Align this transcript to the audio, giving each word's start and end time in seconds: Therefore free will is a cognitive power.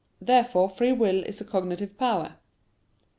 Therefore 0.19 0.67
free 0.67 0.93
will 0.93 1.23
is 1.25 1.41
a 1.41 1.45
cognitive 1.45 1.95
power. 1.95 2.37